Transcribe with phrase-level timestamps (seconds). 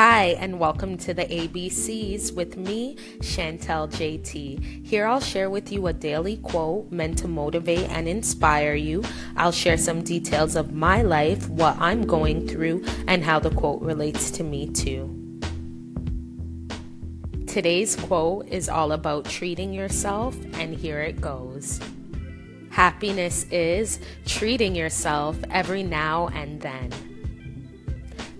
[0.00, 4.86] Hi, and welcome to the ABCs with me, Shantel JT.
[4.86, 9.02] Here I'll share with you a daily quote meant to motivate and inspire you.
[9.36, 13.82] I'll share some details of my life, what I'm going through, and how the quote
[13.82, 15.12] relates to me too.
[17.48, 21.80] Today's quote is all about treating yourself, and here it goes.
[22.70, 27.07] Happiness is treating yourself every now and then.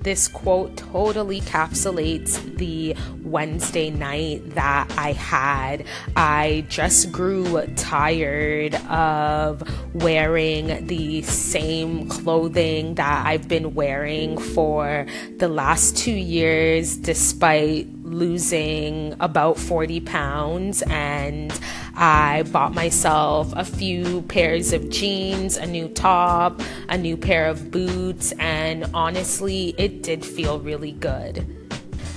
[0.08, 5.84] This quote totally encapsulates the Wednesday night that I had.
[6.16, 9.62] I just grew tired of
[9.94, 15.04] wearing the same clothing that I've been wearing for
[15.36, 21.52] the last two years, despite losing about 40 pounds and
[21.94, 27.72] I bought myself a few pairs of jeans, a new top, a new pair of
[27.72, 31.57] boots, and honestly, it did feel really good.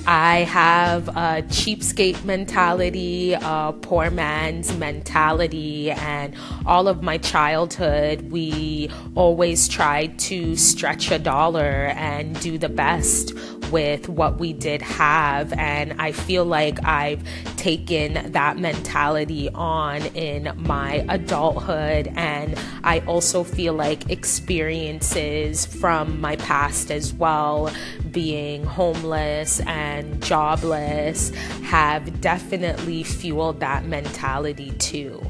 [0.08, 6.34] I have a cheapskate mentality, a poor man's mentality, and
[6.66, 13.34] all of my childhood, we always tried to stretch a dollar and do the best
[13.72, 15.54] with what we did have.
[15.54, 17.24] And I feel like I've
[17.56, 22.12] taken that mentality on in my adulthood.
[22.16, 27.72] And I also feel like experiences from my past as well,
[28.12, 31.30] being homeless and jobless,
[31.64, 35.22] have definitely fueled that mentality too.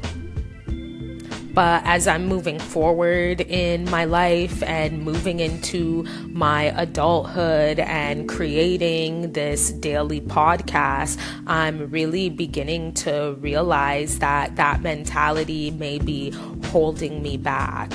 [1.54, 9.32] But as I'm moving forward in my life and moving into my adulthood and creating
[9.32, 16.30] this daily podcast, I'm really beginning to realize that that mentality may be
[16.70, 17.90] holding me back.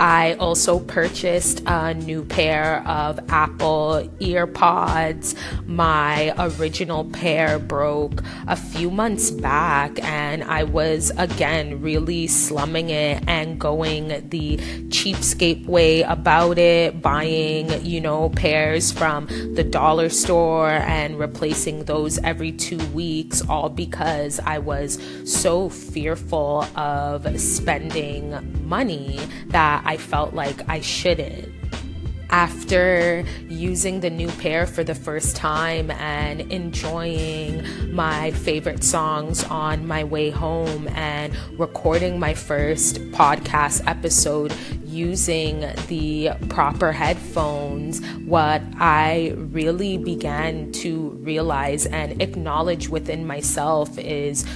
[0.00, 5.34] I also purchased a new pair of Apple EarPods.
[5.66, 13.22] My original pair broke a few months back, and I was again really slumming it
[13.26, 14.56] and going the
[14.88, 22.18] cheapskate way about it, buying, you know, pairs from the dollar store and replacing those
[22.20, 24.98] every two weeks, all because I was
[25.30, 31.52] so fearful of spending money that I felt like I shouldn't.
[32.30, 39.88] After using the new pair for the first time and enjoying my favorite songs on
[39.88, 49.34] my way home and recording my first podcast episode using the proper headphones, what I
[49.36, 54.46] really began to realize and acknowledge within myself is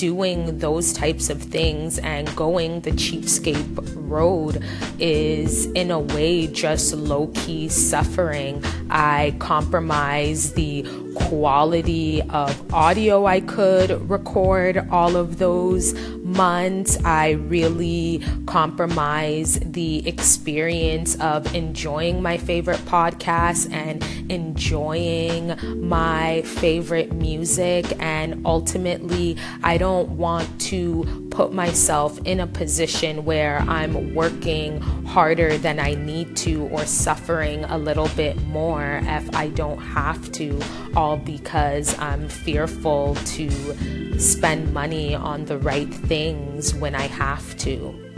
[0.00, 4.64] doing those types of things and going the cheapskate road
[4.98, 8.64] is in a way just low key suffering.
[8.88, 15.92] I compromise the quality of audio I could record all of those
[16.30, 16.96] months.
[17.04, 25.56] I really compromise the experience of enjoying my favorite podcasts and enjoying
[25.88, 27.86] my favorite music.
[28.00, 35.56] And ultimately, I don't want to put myself in a position where I'm working harder
[35.56, 40.60] than I need to or suffering a little bit more if I don't have to,
[40.94, 48.09] all because I'm fearful to spend money on the right things when I have to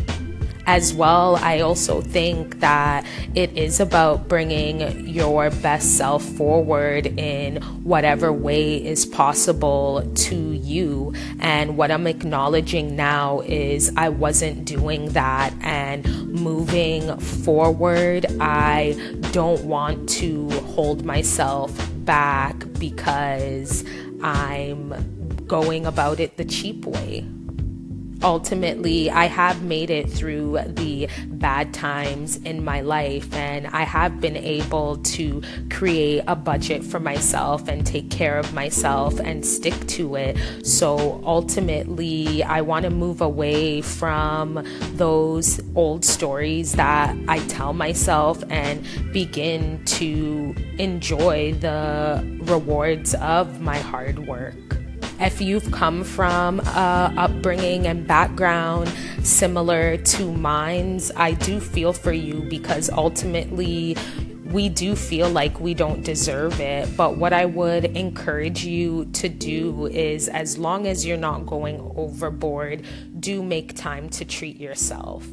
[0.67, 7.61] as well, I also think that it is about bringing your best self forward in
[7.83, 11.15] whatever way is possible to you.
[11.41, 15.53] And what I'm acknowledging now is I wasn't doing that.
[15.61, 18.95] And moving forward, I
[19.33, 21.73] don't want to hold myself
[22.05, 23.85] back because
[24.23, 27.27] I'm going about it the cheap way
[28.23, 34.21] ultimately, I have made it through the bad times in my life, and I have
[34.21, 39.75] been able to create a budget for myself and take care of myself and stick
[39.89, 40.37] to it.
[40.67, 44.65] So ultimately, I want to move away from
[44.95, 53.79] those old stories that I tell myself and begin to enjoy the rewards of my
[53.79, 54.82] hard work
[55.23, 58.93] if you've come from a upbringing and background
[59.23, 63.97] similar to mine's, I do feel for you because ultimately
[64.47, 66.97] we do feel like we don't deserve it.
[66.97, 71.81] But what I would encourage you to do is, as long as you're not going
[71.97, 72.85] overboard,
[73.19, 75.27] do make time to treat yourself.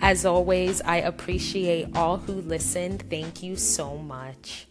[0.00, 3.04] As always, I appreciate all who listened.
[3.08, 4.68] Thank you so much.